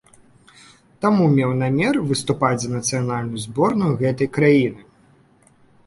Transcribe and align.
Таму 1.05 1.27
меў 1.33 1.51
намер 1.61 1.95
выступаць 2.13 2.57
за 2.65 2.69
нацыянальную 2.79 3.39
зборную 3.47 3.93
гэтай 4.05 4.27
краіны. 4.41 4.81